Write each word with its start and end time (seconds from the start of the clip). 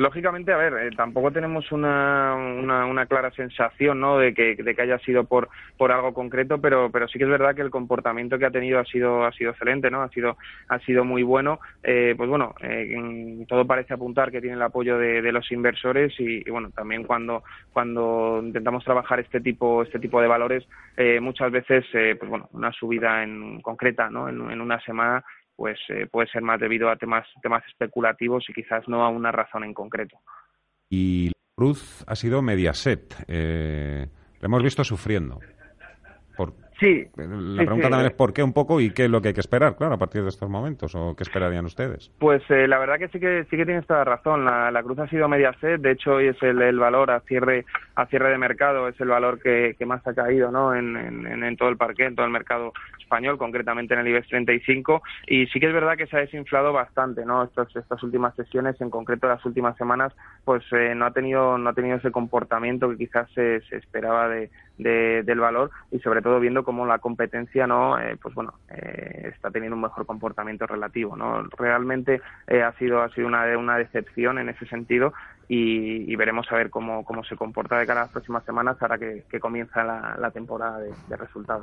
Lógicamente, 0.00 0.50
a 0.50 0.56
ver, 0.56 0.72
eh, 0.72 0.90
tampoco 0.96 1.30
tenemos 1.30 1.70
una, 1.72 2.34
una, 2.34 3.04
clara 3.04 3.30
sensación 3.32 4.00
¿no? 4.00 4.16
de, 4.16 4.32
que, 4.32 4.54
de 4.54 4.74
que 4.74 4.80
haya 4.80 4.98
sido 5.00 5.24
por, 5.24 5.50
por 5.76 5.92
algo 5.92 6.14
concreto, 6.14 6.58
pero, 6.58 6.90
pero 6.90 7.06
sí 7.06 7.18
que 7.18 7.24
es 7.24 7.30
verdad 7.30 7.54
que 7.54 7.60
el 7.60 7.68
comportamiento 7.68 8.38
que 8.38 8.46
ha 8.46 8.50
tenido 8.50 8.78
ha 8.78 8.84
sido, 8.86 9.26
ha 9.26 9.32
sido 9.32 9.50
excelente, 9.50 9.90
¿no? 9.90 10.00
ha, 10.00 10.08
sido, 10.08 10.38
ha 10.68 10.78
sido 10.78 11.04
muy 11.04 11.22
bueno. 11.22 11.60
Eh, 11.82 12.14
pues 12.16 12.30
bueno, 12.30 12.54
eh, 12.62 13.44
todo 13.46 13.66
parece 13.66 13.92
apuntar 13.92 14.30
que 14.30 14.40
tiene 14.40 14.56
el 14.56 14.62
apoyo 14.62 14.96
de, 14.96 15.20
los 15.32 15.52
inversores 15.52 16.18
y, 16.18 16.48
bueno, 16.48 16.70
también 16.70 17.04
cuando, 17.04 17.44
cuando 17.70 18.40
intentamos 18.42 18.82
trabajar 18.82 19.20
este 19.20 19.42
tipo, 19.42 19.82
este 19.82 19.98
tipo 19.98 20.22
de 20.22 20.28
valores, 20.28 20.66
muchas 21.20 21.52
veces 21.52 21.84
pues 21.90 22.28
bueno, 22.28 22.48
una 22.52 22.72
subida 22.72 23.22
en 23.22 23.60
concreta 23.60 24.08
¿no? 24.08 24.28
en 24.30 24.60
una 24.60 24.80
semana 24.80 25.22
pues 25.60 25.78
eh, 25.90 26.06
puede 26.10 26.26
ser 26.28 26.40
más 26.40 26.58
debido 26.58 26.88
a 26.88 26.96
temas, 26.96 27.26
temas 27.42 27.62
especulativos 27.68 28.48
y 28.48 28.54
quizás 28.54 28.88
no 28.88 29.04
a 29.04 29.10
una 29.10 29.30
razón 29.30 29.62
en 29.62 29.74
concreto. 29.74 30.18
Y 30.88 31.26
la 31.26 31.34
cruz 31.54 32.02
ha 32.06 32.16
sido 32.16 32.40
Mediaset. 32.40 33.14
Eh, 33.28 34.06
lo 34.40 34.46
hemos 34.46 34.62
visto 34.62 34.82
sufriendo. 34.84 35.38
Por, 36.34 36.54
sí. 36.80 37.06
La 37.16 37.64
pregunta 37.64 37.88
también 37.88 38.10
es 38.10 38.16
por 38.16 38.32
qué 38.32 38.42
un 38.42 38.52
poco 38.52 38.80
y 38.80 38.90
qué 38.90 39.04
es 39.04 39.10
lo 39.10 39.20
que 39.20 39.28
hay 39.28 39.34
que 39.34 39.40
esperar, 39.40 39.76
claro, 39.76 39.94
a 39.94 39.98
partir 39.98 40.22
de 40.22 40.28
estos 40.28 40.48
momentos, 40.48 40.94
o 40.94 41.14
qué 41.14 41.22
esperarían 41.22 41.64
ustedes. 41.66 42.10
Pues 42.18 42.42
eh, 42.50 42.66
la 42.66 42.78
verdad 42.78 42.98
que 42.98 43.08
sí 43.08 43.20
que 43.20 43.44
sí 43.50 43.56
que 43.56 43.64
tienes 43.64 43.86
toda 43.86 44.04
razón. 44.04 44.44
La, 44.44 44.82
cruz 44.82 44.98
ha 44.98 45.08
sido 45.08 45.28
Mediaset. 45.28 45.80
De 45.80 45.92
hecho, 45.92 46.14
hoy 46.14 46.28
es 46.28 46.42
el, 46.42 46.78
valor 46.78 47.10
a 47.10 47.20
cierre 47.20 47.64
a 47.94 48.06
cierre 48.06 48.30
de 48.30 48.38
mercado, 48.38 48.88
es 48.88 49.00
el 49.00 49.08
valor 49.08 49.40
que, 49.40 49.76
más 49.86 50.06
ha 50.06 50.14
caído, 50.14 50.50
¿no? 50.50 50.74
En, 50.74 50.96
en, 50.96 51.44
en 51.44 51.56
todo 51.56 51.68
el 51.68 51.76
parque, 51.76 52.06
en 52.06 52.14
todo 52.14 52.26
el 52.26 52.32
mercado 52.32 52.72
español, 53.10 53.38
concretamente 53.38 53.94
en 53.94 54.00
el 54.00 54.08
IBEX 54.08 54.28
35, 54.28 55.02
y 55.26 55.46
sí 55.48 55.58
que 55.58 55.66
es 55.66 55.72
verdad 55.72 55.96
que 55.96 56.06
se 56.06 56.16
ha 56.16 56.20
desinflado 56.20 56.72
bastante, 56.72 57.26
¿no? 57.26 57.42
Estas, 57.42 57.74
estas 57.74 58.00
últimas 58.04 58.36
sesiones, 58.36 58.80
en 58.80 58.88
concreto 58.88 59.26
las 59.26 59.44
últimas 59.44 59.76
semanas, 59.76 60.12
pues 60.44 60.62
eh, 60.70 60.94
no 60.94 61.06
ha 61.06 61.10
tenido 61.10 61.58
no 61.58 61.70
ha 61.70 61.72
tenido 61.72 61.96
ese 61.96 62.12
comportamiento 62.12 62.88
que 62.88 62.96
quizás 62.96 63.28
se, 63.32 63.56
esperaba 63.72 64.28
de, 64.28 64.48
del 64.78 65.40
valor 65.40 65.70
y 65.90 65.98
sobre 65.98 66.22
todo 66.22 66.38
viendo 66.38 66.64
cómo 66.70 66.86
la 66.86 67.00
competencia 67.00 67.66
no 67.66 67.98
eh, 67.98 68.16
pues 68.22 68.32
bueno 68.32 68.54
eh, 68.68 69.32
está 69.34 69.50
teniendo 69.50 69.74
un 69.74 69.82
mejor 69.82 70.06
comportamiento 70.06 70.68
relativo 70.68 71.16
no 71.16 71.42
realmente 71.58 72.20
ha 72.46 72.70
sido 72.78 73.02
ha 73.02 73.08
sido 73.10 73.26
una 73.26 73.58
una 73.58 73.76
decepción 73.76 74.38
en 74.38 74.50
ese 74.50 74.66
sentido 74.66 75.12
y, 75.52 76.14
veremos 76.14 76.46
a 76.52 76.54
ver 76.54 76.70
cómo, 76.70 77.04
cómo 77.04 77.24
se 77.24 77.34
comporta 77.34 77.76
de 77.76 77.84
cara 77.84 78.02
a 78.02 78.04
las 78.04 78.12
próximas 78.12 78.44
semanas 78.44 78.76
ahora 78.80 78.98
que, 78.98 79.40
comienza 79.40 79.82
la, 79.82 80.30
temporada 80.30 80.78
de 80.78 81.16
resultados. 81.16 81.58